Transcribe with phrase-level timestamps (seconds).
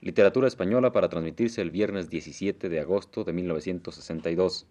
[0.00, 4.66] Literatura española para transmitirse el viernes 17 de agosto de 1962.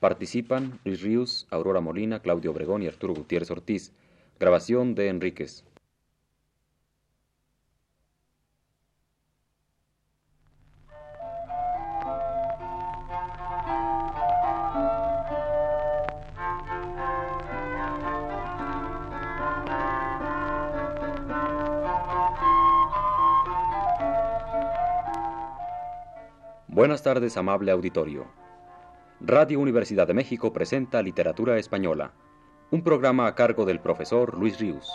[0.00, 3.92] Participan Luis Ríos, Aurora Molina, Claudio Obregón y Arturo Gutiérrez Ortiz.
[4.40, 5.64] Grabación de Enríquez.
[26.94, 28.26] Buenas tardes, amable auditorio.
[29.20, 32.12] Radio Universidad de México presenta Literatura Española,
[32.70, 34.88] un programa a cargo del profesor Luis Ríos.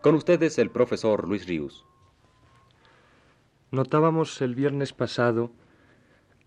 [0.00, 1.84] Con ustedes el profesor Luis Ríos.
[3.72, 5.50] Notábamos el viernes pasado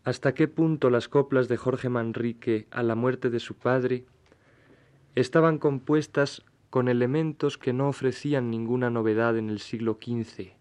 [0.06, 4.06] hasta qué punto las coplas de Jorge Manrique a la muerte de su padre
[5.16, 10.54] estaban compuestas con elementos que no ofrecían ninguna novedad en el siglo XV,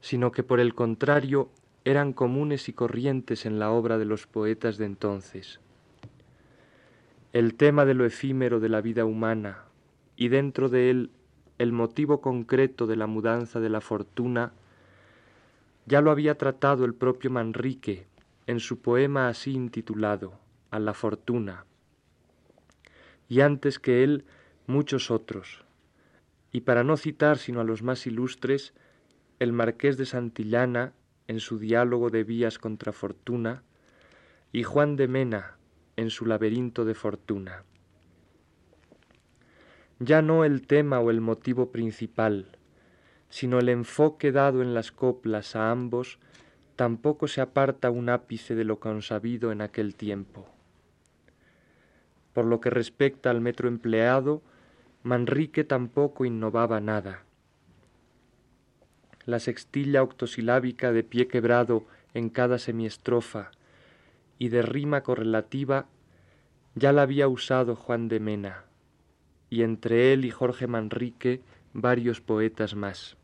[0.00, 1.48] sino que por el contrario
[1.84, 5.60] eran comunes y corrientes en la obra de los poetas de entonces.
[7.32, 9.64] El tema de lo efímero de la vida humana
[10.14, 11.10] y dentro de él
[11.56, 14.52] el motivo concreto de la mudanza de la fortuna,
[15.86, 18.06] ya lo había tratado el propio Manrique
[18.46, 20.34] en su poema así intitulado,
[20.70, 21.64] A la fortuna,
[23.28, 24.24] y antes que él
[24.66, 25.64] muchos otros,
[26.52, 28.74] y para no citar sino a los más ilustres,
[29.38, 30.92] el marqués de Santillana
[31.26, 33.62] en su diálogo de vías contra fortuna,
[34.52, 35.56] y Juan de Mena
[35.96, 37.64] en su laberinto de fortuna.
[39.98, 42.58] Ya no el tema o el motivo principal,
[43.28, 46.18] sino el enfoque dado en las coplas a ambos,
[46.76, 50.46] tampoco se aparta un ápice de lo consabido en aquel tiempo.
[52.32, 54.42] Por lo que respecta al metro empleado,
[55.04, 57.24] Manrique tampoco innovaba nada.
[59.26, 63.50] La sextilla octosilábica de pie quebrado en cada semiestrofa
[64.38, 65.86] y de rima correlativa
[66.74, 68.64] ya la había usado Juan de Mena,
[69.50, 71.40] y entre él y Jorge Manrique
[71.72, 73.16] varios poetas más.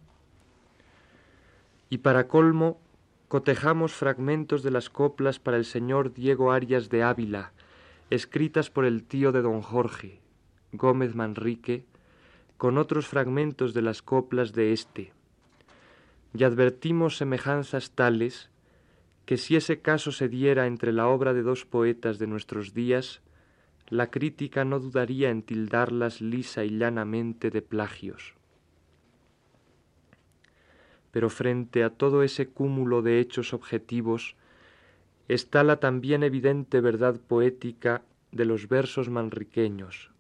[1.91, 2.81] Y para colmo,
[3.29, 7.53] cotejamos fragmentos de las coplas para el señor Diego Arias de Ávila,
[8.11, 10.21] escritas por el tío de don Jorge,
[10.73, 11.85] Gómez Manrique,
[12.57, 15.13] con otros fragmentos de las coplas de éste,
[16.35, 18.51] y advertimos semejanzas tales
[19.25, 23.21] que si ese caso se diera entre la obra de dos poetas de nuestros días,
[23.89, 28.35] la crítica no dudaría en tildarlas lisa y llanamente de plagios.
[31.11, 34.37] Pero frente a todo ese cúmulo de hechos objetivos
[35.29, 38.03] está la también evidente verdad poética
[38.33, 40.11] de los versos manriqueños,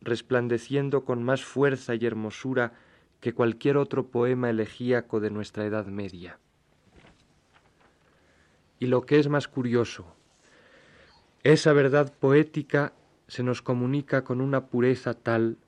[0.00, 2.72] resplandeciendo con más fuerza y hermosura
[3.20, 6.38] que cualquier otro poema elegíaco de nuestra Edad Media.
[8.78, 10.16] Y lo que es más curioso,
[11.42, 12.94] esa verdad poética
[13.28, 15.58] se nos comunica con una pureza tal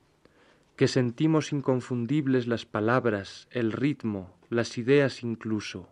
[0.75, 5.89] que sentimos inconfundibles las palabras, el ritmo, las ideas incluso,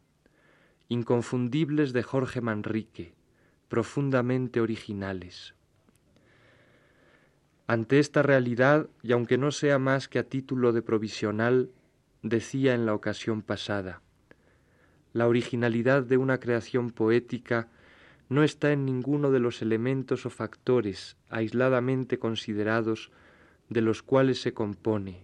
[0.90, 3.13] inconfundibles de Jorge Manrique,
[3.69, 5.53] profundamente originales.
[7.72, 11.72] Ante esta realidad, y aunque no sea más que a título de provisional,
[12.22, 14.02] decía en la ocasión pasada,
[15.14, 17.70] la originalidad de una creación poética
[18.28, 23.09] no está en ninguno de los elementos o factores aisladamente considerados
[23.70, 25.24] de los cuales se compone,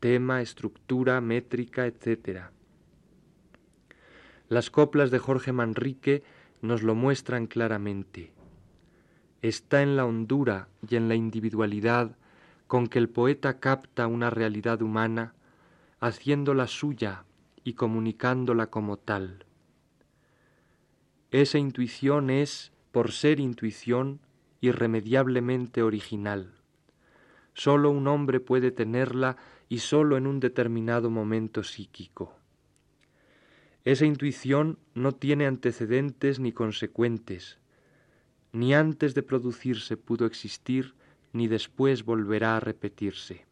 [0.00, 2.44] tema, estructura, métrica, etc.
[4.48, 6.22] Las coplas de Jorge Manrique
[6.62, 8.32] nos lo muestran claramente
[9.42, 12.16] está en la hondura y en la individualidad
[12.66, 15.34] con que el poeta capta una realidad humana,
[15.98, 17.24] haciéndola suya
[17.64, 19.44] y comunicándola como tal.
[21.30, 24.20] Esa intuición es, por ser intuición,
[24.60, 26.54] irremediablemente original.
[27.54, 29.36] Sólo un hombre puede tenerla
[29.68, 32.36] y sólo en un determinado momento psíquico.
[33.84, 37.59] Esa intuición no tiene antecedentes ni consecuentes,
[38.52, 40.94] ni antes de producirse pudo existir,
[41.32, 43.46] ni después volverá a repetirse.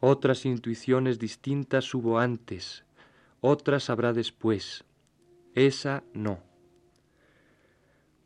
[0.00, 2.84] Otras intuiciones distintas hubo antes,
[3.40, 4.84] otras habrá después,
[5.54, 6.40] esa no.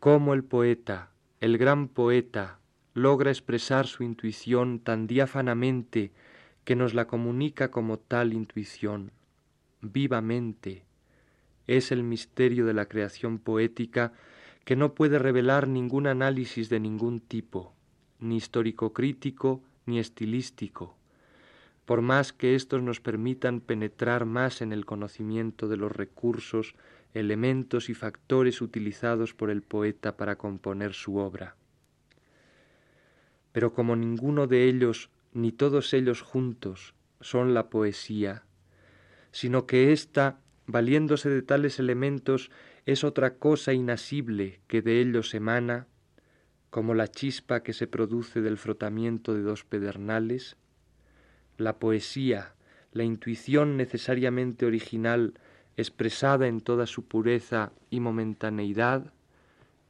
[0.00, 1.10] Cómo el poeta,
[1.40, 2.58] el gran poeta,
[2.94, 6.12] logra expresar su intuición tan diáfanamente
[6.64, 9.12] que nos la comunica como tal intuición,
[9.82, 10.84] vivamente,
[11.66, 14.12] es el misterio de la creación poética
[14.66, 17.72] que no puede revelar ningún análisis de ningún tipo,
[18.18, 20.96] ni histórico-crítico, ni estilístico,
[21.84, 26.74] por más que éstos nos permitan penetrar más en el conocimiento de los recursos,
[27.14, 31.54] elementos y factores utilizados por el poeta para componer su obra.
[33.52, 38.42] Pero como ninguno de ellos, ni todos ellos juntos, son la poesía,
[39.30, 42.50] sino que ésta, valiéndose de tales elementos,
[42.87, 45.88] es otra cosa inasible que de ellos emana,
[46.71, 50.56] como la chispa que se produce del frotamiento de dos pedernales,
[51.59, 52.55] la poesía,
[52.93, 55.35] la intuición necesariamente original,
[55.77, 59.12] expresada en toda su pureza y momentaneidad,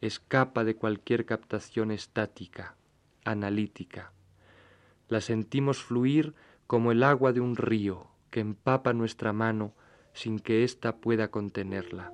[0.01, 2.77] escapa de cualquier captación estática,
[3.25, 4.13] analítica.
[5.09, 6.35] La sentimos fluir
[6.67, 9.75] como el agua de un río que empapa nuestra mano
[10.15, 12.11] sin que ésta pueda contenerla.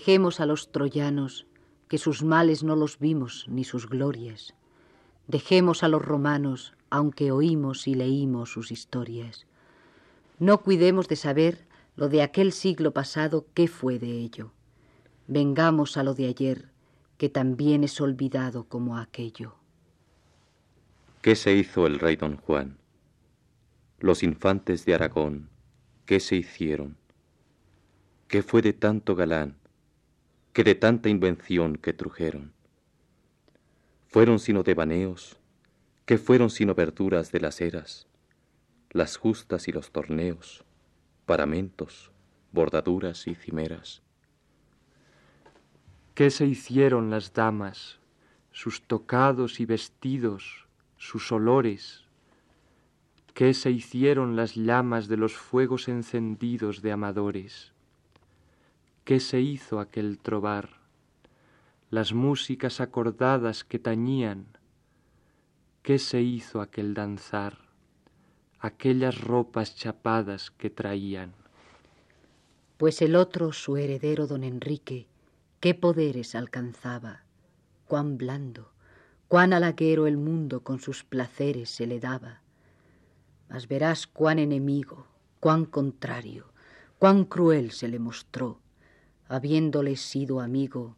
[0.00, 1.46] Dejemos a los troyanos,
[1.86, 4.54] que sus males no los vimos ni sus glorias.
[5.26, 9.46] Dejemos a los romanos, aunque oímos y leímos sus historias.
[10.38, 11.66] No cuidemos de saber
[11.96, 14.52] lo de aquel siglo pasado, qué fue de ello.
[15.26, 16.70] Vengamos a lo de ayer,
[17.18, 19.56] que también es olvidado como aquello.
[21.20, 22.78] ¿Qué se hizo el rey don Juan?
[23.98, 25.50] Los infantes de Aragón,
[26.06, 26.96] ¿qué se hicieron?
[28.28, 29.59] ¿Qué fue de tanto galán?
[30.52, 32.52] Que de tanta invención que trujeron.
[34.08, 35.38] Fueron sino devaneos,
[36.06, 38.08] que fueron sino verduras de las eras,
[38.90, 40.64] las justas y los torneos,
[41.24, 42.10] paramentos,
[42.50, 44.02] bordaduras y cimeras.
[46.14, 48.00] ¿Qué se hicieron las damas,
[48.50, 52.04] sus tocados y vestidos, sus olores?
[53.32, 57.72] ¿Qué se hicieron las llamas de los fuegos encendidos de amadores?
[59.04, 60.70] ¿Qué se hizo aquel trobar?
[61.90, 64.46] Las músicas acordadas que tañían,
[65.82, 67.58] ¿qué se hizo aquel danzar?
[68.60, 71.32] Aquellas ropas chapadas que traían.
[72.76, 75.08] Pues el otro, su heredero, don Enrique,
[75.60, 77.24] qué poderes alcanzaba,
[77.86, 78.70] cuán blando,
[79.28, 82.42] cuán halaguero el mundo con sus placeres se le daba.
[83.48, 85.06] Mas verás cuán enemigo,
[85.40, 86.52] cuán contrario,
[86.98, 88.60] cuán cruel se le mostró
[89.30, 90.96] habiéndole sido amigo,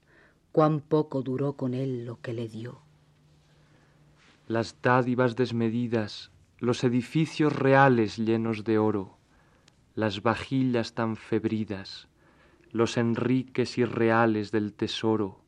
[0.53, 2.81] cuán poco duró con él lo que le dio.
[4.49, 9.19] Las dádivas desmedidas, los edificios reales llenos de oro,
[9.95, 12.09] las vajillas tan febridas,
[12.71, 15.43] los enriques irreales del tesoro,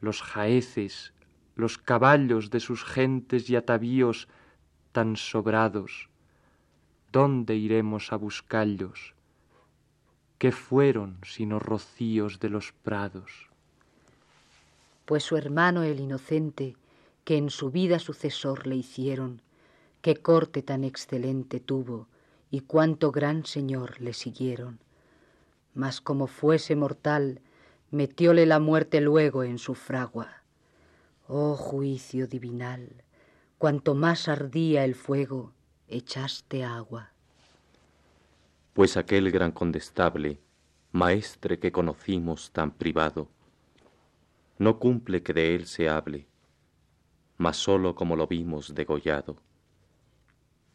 [0.00, 1.14] los jaeces,
[1.54, 4.26] los caballos de sus gentes y atavíos
[4.90, 6.08] tan sobrados,
[7.12, 9.11] ¿dónde iremos a buscallos?
[10.42, 13.48] ¿Qué fueron sino rocíos de los prados?
[15.04, 16.74] Pues su hermano el inocente,
[17.24, 19.40] que en su vida sucesor le hicieron,
[20.00, 22.08] qué corte tan excelente tuvo
[22.50, 24.80] y cuánto gran señor le siguieron.
[25.74, 27.40] Mas como fuese mortal,
[27.92, 30.42] metióle la muerte luego en su fragua.
[31.28, 33.04] Oh juicio divinal,
[33.58, 35.52] cuanto más ardía el fuego,
[35.86, 37.11] echaste agua
[38.72, 40.40] pues aquel gran condestable,
[40.92, 43.28] maestre que conocimos tan privado,
[44.58, 46.26] no cumple que de él se hable,
[47.36, 49.36] mas sólo como lo vimos degollado.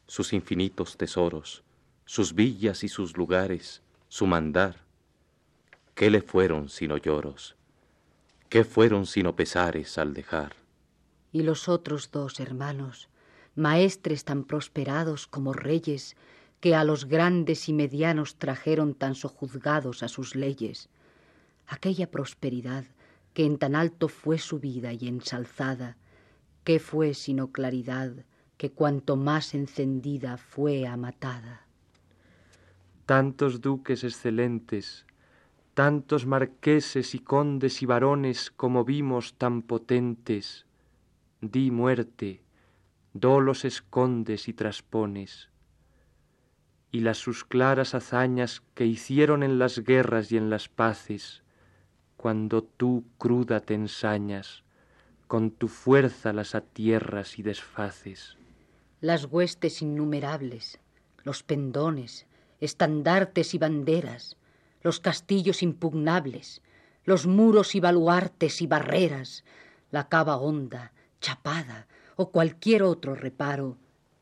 [0.08, 1.64] Sus infinitos tesoros,
[2.06, 4.86] sus villas y sus lugares, su mandar,
[5.96, 7.56] ¿qué le fueron sino lloros?
[8.50, 10.56] ¿Qué fueron sino pesares al dejar?
[11.32, 13.10] Y los otros dos hermanos,
[13.56, 16.16] maestres tan prosperados como reyes,
[16.60, 20.90] que a los grandes y medianos trajeron tan sojuzgados a sus leyes,
[21.68, 22.86] aquella prosperidad
[23.34, 25.98] que en tan alto fue subida y ensalzada,
[26.64, 28.12] ¿qué fue sino claridad
[28.58, 31.68] que cuanto más encendida fue amatada?
[33.06, 35.06] Tantos duques excelentes,
[35.76, 40.66] tantos marqueses y condes y varones como vimos tan potentes,
[41.40, 42.42] di muerte,
[43.14, 45.50] do los escondes y traspones
[46.92, 51.44] y las sus claras hazañas que hicieron en las guerras y en las paces,
[52.16, 54.64] cuando tú cruda te ensañas,
[55.28, 58.38] con tu fuerza las atierras y desfaces.
[59.02, 60.80] Las huestes innumerables,
[61.24, 62.26] los pendones,
[62.60, 64.38] estandartes y banderas,
[64.82, 66.62] los castillos impugnables,
[67.04, 69.44] los muros y baluartes y barreras,
[69.92, 73.78] la cava honda, chapada o cualquier otro reparo,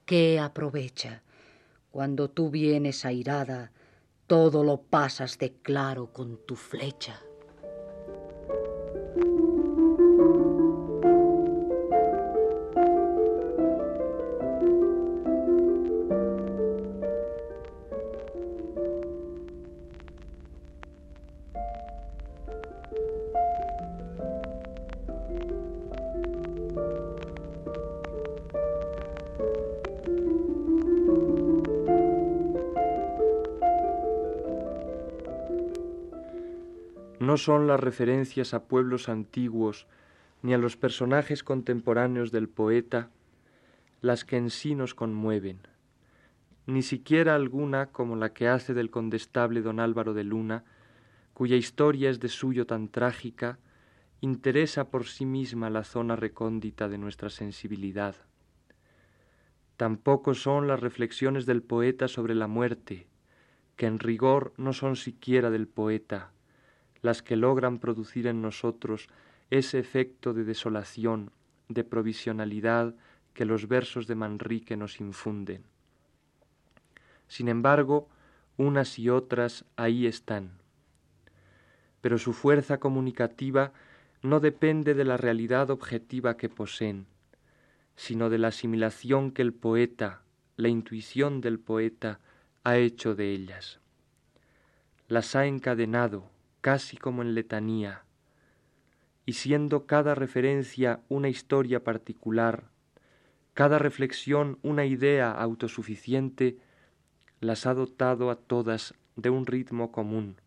[0.06, 1.24] ¿qué aprovecha?
[1.96, 3.72] Cuando tú vienes airada,
[4.28, 7.22] todo lo pasas de claro con tu flecha.
[37.36, 39.88] No son las referencias a pueblos antiguos
[40.42, 43.10] ni a los personajes contemporáneos del poeta
[44.00, 45.60] las que en sí nos conmueven,
[46.66, 50.64] ni siquiera alguna como la que hace del condestable don Álvaro de Luna,
[51.34, 53.60] cuya historia es de suyo tan trágica,
[54.22, 58.16] interesa por sí misma la zona recóndita de nuestra sensibilidad.
[59.76, 63.08] Tampoco son las reflexiones del poeta sobre la muerte,
[63.76, 66.32] que en rigor no son siquiera del poeta,
[67.06, 69.08] las que logran producir en nosotros
[69.50, 71.32] ese efecto de desolación,
[71.70, 72.96] de provisionalidad
[73.34, 75.64] que los versos de Manrique nos infunden.
[77.28, 78.10] Sin embargo,
[78.58, 80.52] unas y otras ahí están.
[82.02, 83.72] Pero su fuerza comunicativa
[84.22, 87.06] no depende de la realidad objetiva que poseen,
[87.96, 90.22] sino de la asimilación que el poeta,
[90.58, 92.20] la intuición del poeta,
[92.64, 93.80] ha hecho de ellas.
[95.08, 96.32] Las ha encadenado,
[96.66, 98.06] casi como en letanía,
[99.24, 102.72] y siendo cada referencia una historia particular,
[103.54, 106.58] cada reflexión una idea autosuficiente,
[107.40, 110.38] las ha dotado a todas de un ritmo común,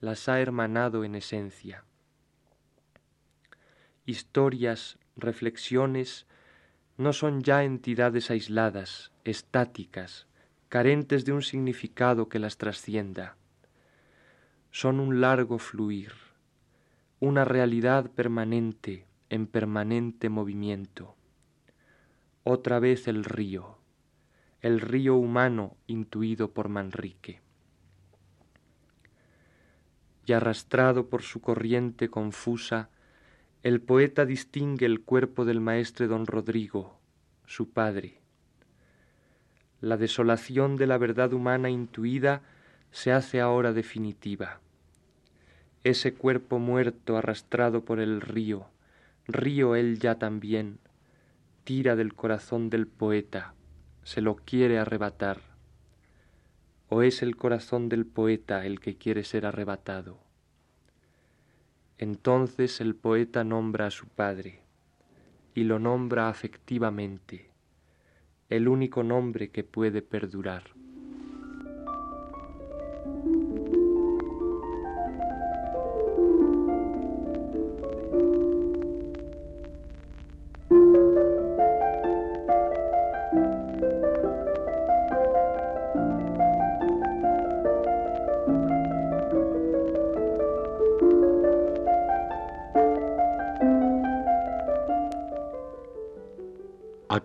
[0.00, 1.84] las ha hermanado en esencia.
[4.04, 6.26] Historias, reflexiones,
[6.96, 10.26] no son ya entidades aisladas, estáticas,
[10.68, 13.36] carentes de un significado que las trascienda
[14.78, 16.12] son un largo fluir,
[17.18, 21.16] una realidad permanente en permanente movimiento.
[22.44, 23.78] Otra vez el río,
[24.60, 27.40] el río humano intuido por Manrique.
[30.26, 32.90] Y arrastrado por su corriente confusa,
[33.62, 37.00] el poeta distingue el cuerpo del maestre don Rodrigo,
[37.46, 38.20] su padre.
[39.80, 42.42] La desolación de la verdad humana intuida
[42.90, 44.60] se hace ahora definitiva
[45.88, 48.66] ese cuerpo muerto arrastrado por el río,
[49.28, 50.80] río él ya también,
[51.62, 53.54] tira del corazón del poeta,
[54.02, 55.40] se lo quiere arrebatar.
[56.88, 60.18] ¿O es el corazón del poeta el que quiere ser arrebatado?
[61.98, 64.62] Entonces el poeta nombra a su padre,
[65.54, 67.48] y lo nombra afectivamente,
[68.48, 70.75] el único nombre que puede perdurar.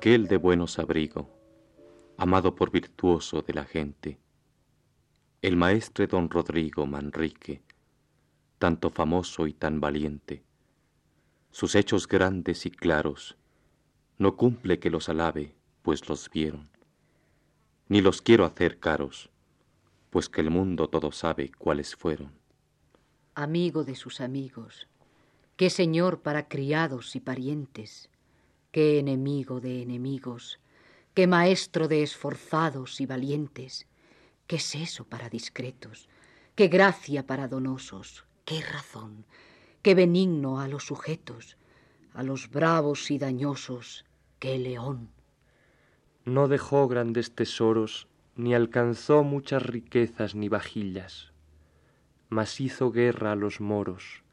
[0.01, 1.29] Aquel de buenos abrigo,
[2.17, 4.17] amado por virtuoso de la gente,
[5.43, 7.61] el maestre don Rodrigo Manrique,
[8.57, 10.43] tanto famoso y tan valiente,
[11.51, 13.37] sus hechos grandes y claros,
[14.17, 15.53] no cumple que los alabe,
[15.83, 16.67] pues los vieron,
[17.87, 19.29] ni los quiero hacer caros,
[20.09, 22.31] pues que el mundo todo sabe cuáles fueron.
[23.35, 24.87] Amigo de sus amigos,
[25.57, 28.10] qué señor para criados y parientes,
[28.71, 30.59] qué enemigo de enemigos,
[31.13, 33.85] qué maestro de esforzados y valientes,
[34.47, 36.07] qué seso para discretos,
[36.55, 39.25] qué gracia para donosos, qué razón,
[39.81, 41.57] qué benigno a los sujetos,
[42.13, 44.05] a los bravos y dañosos,
[44.39, 45.09] qué león.
[46.23, 51.33] No dejó grandes tesoros, ni alcanzó muchas riquezas ni vajillas,
[52.29, 54.23] mas hizo guerra a los moros,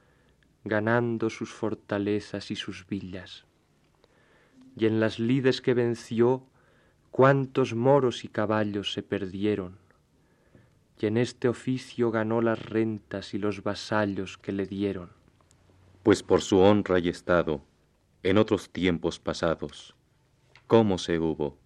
[0.62, 3.47] ganando sus fortalezas y sus villas
[4.78, 6.46] y en las lides que venció,
[7.10, 9.78] cuántos moros y caballos se perdieron.
[11.00, 15.10] Y en este oficio ganó las rentas y los vasallos que le dieron.
[16.02, 17.62] Pues por su honra y estado,
[18.22, 19.94] en otros tiempos pasados,
[20.66, 21.58] ¿cómo se hubo?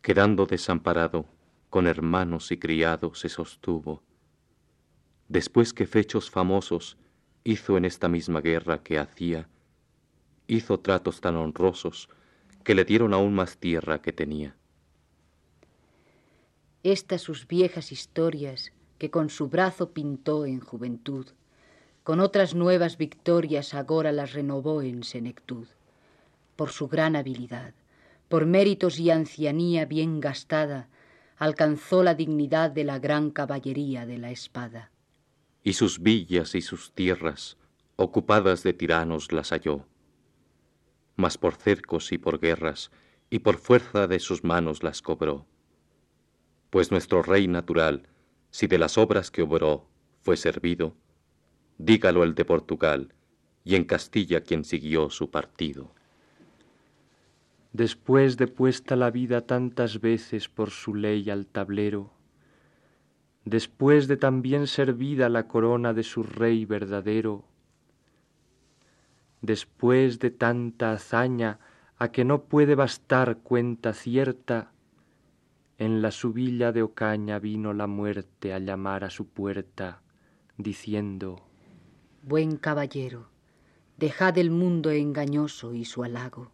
[0.00, 1.26] Quedando desamparado,
[1.70, 4.02] con hermanos y criados se sostuvo.
[5.28, 6.96] Después que fechos famosos
[7.44, 9.48] hizo en esta misma guerra que hacía,
[10.48, 12.08] hizo tratos tan honrosos
[12.64, 14.56] que le dieron aún más tierra que tenía.
[16.82, 21.26] Estas sus viejas historias que con su brazo pintó en juventud,
[22.02, 25.68] con otras nuevas victorias agora las renovó en senectud,
[26.56, 27.74] por su gran habilidad,
[28.28, 30.88] por méritos y ancianía bien gastada,
[31.36, 34.90] alcanzó la dignidad de la gran caballería de la espada.
[35.62, 37.56] Y sus villas y sus tierras,
[37.96, 39.84] ocupadas de tiranos, las halló.
[41.18, 42.90] Mas por cercos y por guerras,
[43.28, 45.44] y por fuerza de sus manos las cobró.
[46.70, 48.08] Pues nuestro rey natural,
[48.50, 49.86] si de las obras que obró
[50.22, 50.96] fue servido,
[51.76, 53.12] dígalo el de Portugal,
[53.64, 55.92] y en Castilla quien siguió su partido
[57.72, 62.10] después de puesta la vida tantas veces por su ley al tablero,
[63.44, 67.44] después de también servida la corona de su rey verdadero,
[69.40, 71.58] después de tanta hazaña
[71.98, 74.72] a que no puede bastar cuenta cierta,
[75.78, 80.02] en la subilla de Ocaña vino la muerte a llamar a su puerta,
[80.56, 81.46] diciendo,
[82.22, 83.28] Buen caballero,
[83.96, 86.50] dejad el mundo engañoso y su halago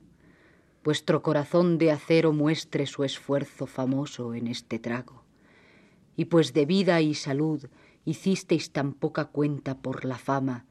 [0.84, 5.24] vuestro corazón de acero muestre su esfuerzo famoso en este trago.
[6.14, 7.64] Y pues de vida y salud
[8.04, 10.66] hicisteis tan poca cuenta por la fama,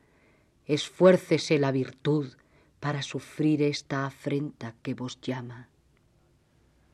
[0.66, 2.34] esfuércese la virtud
[2.80, 5.70] para sufrir esta afrenta que vos llama.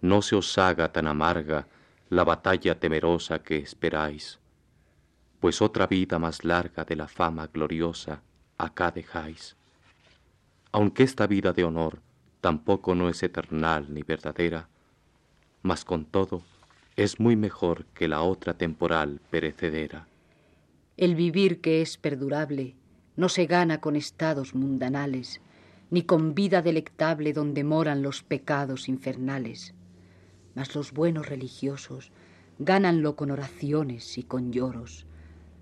[0.02, 1.68] No se os haga tan amarga
[2.10, 4.40] la batalla temerosa que esperáis,
[5.40, 8.22] pues otra vida más larga de la fama gloriosa
[8.58, 9.56] acá dejáis.
[10.72, 12.02] Aunque esta vida de honor
[12.42, 14.70] tampoco no es eternal ni verdadera,
[15.62, 16.44] mas con todo
[16.96, 20.08] es muy mejor que la otra temporal perecedera.
[20.98, 22.76] El vivir que es perdurable
[23.20, 25.42] no se gana con estados mundanales,
[25.90, 29.74] ni con vida delectable donde moran los pecados infernales,
[30.56, 32.14] mas los buenos religiosos
[32.60, 35.06] gánanlo con oraciones y con lloros,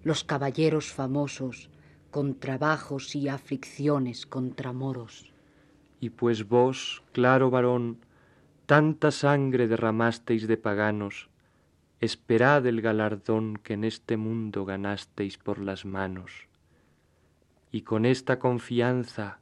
[0.04, 1.72] los caballeros famosos
[2.12, 5.34] con trabajos y aflicciones contra moros.
[6.00, 7.98] Y pues vos, claro varón,
[8.68, 11.28] tanta sangre derramasteis de paganos,
[12.02, 16.47] esperad el galardón que en este mundo ganasteis por las manos.
[17.78, 19.40] Y con esta confianza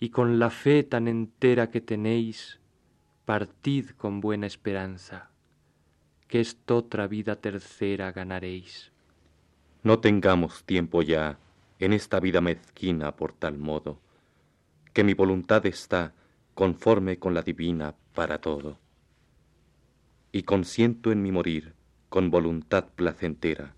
[0.00, 2.58] y con la fe tan entera que tenéis,
[3.26, 5.28] partid con buena esperanza,
[6.26, 8.92] que esta otra vida tercera ganaréis.
[9.82, 11.38] No tengamos tiempo ya
[11.78, 14.00] en esta vida mezquina por tal modo
[14.94, 16.14] que mi voluntad está
[16.54, 18.78] conforme con la divina para todo.
[20.32, 21.74] Y consiento en mi morir
[22.08, 23.74] con voluntad placentera,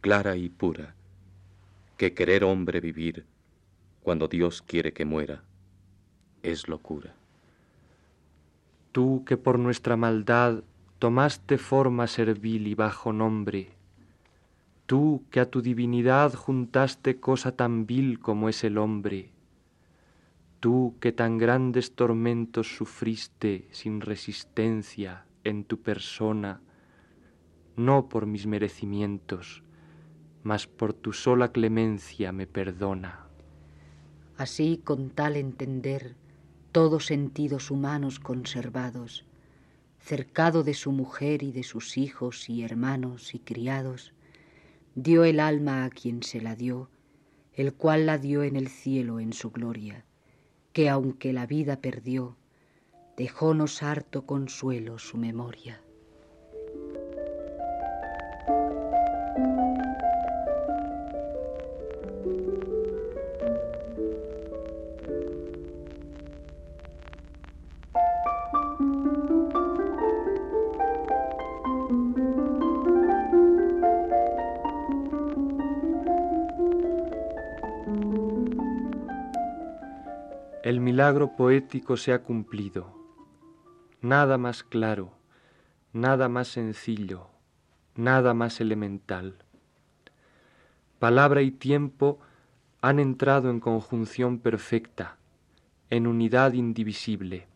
[0.00, 0.94] clara y pura,
[1.96, 3.31] que querer hombre vivir
[4.02, 5.42] cuando Dios quiere que muera
[6.42, 7.14] es locura.
[8.90, 10.64] Tú que por nuestra maldad
[10.98, 13.70] tomaste forma servil y bajo nombre,
[14.86, 19.32] tú que a tu divinidad juntaste cosa tan vil como es el hombre,
[20.62, 26.60] Tú que tan grandes tormentos sufriste sin resistencia en tu persona,
[27.74, 29.64] no por mis merecimientos,
[30.44, 33.21] mas por tu sola clemencia me perdona.
[34.36, 36.14] Así con tal entender,
[36.72, 39.24] todos sentidos humanos conservados,
[40.00, 44.14] cercado de su mujer y de sus hijos y hermanos y criados,
[44.94, 46.88] dio el alma a quien se la dio,
[47.54, 50.04] el cual la dio en el cielo en su gloria
[50.72, 52.36] que aunque la vida perdió,
[53.16, 55.81] dejónos harto consuelo su memoria.
[81.02, 82.94] Milagro poético se ha cumplido.
[84.02, 85.10] Nada más claro,
[85.92, 87.26] nada más sencillo,
[87.96, 89.34] nada más elemental.
[91.00, 92.20] Palabra y tiempo
[92.82, 95.16] han entrado en conjunción perfecta,
[95.90, 97.48] en unidad indivisible.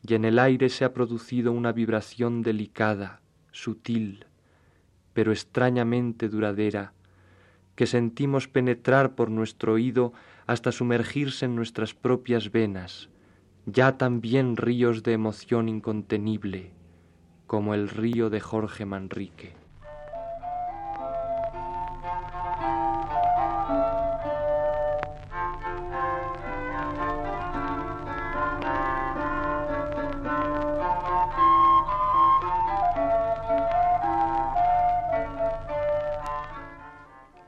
[0.00, 3.20] Y en el aire se ha producido una vibración delicada,
[3.52, 4.24] sutil,
[5.12, 6.94] pero extrañamente duradera,
[7.76, 10.12] que sentimos penetrar por nuestro oído
[10.46, 13.10] hasta sumergirse en nuestras propias venas,
[13.66, 16.72] ya también ríos de emoción incontenible,
[17.46, 19.65] como el río de Jorge Manrique.